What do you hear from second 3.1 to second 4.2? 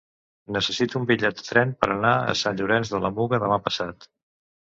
Muga demà passat.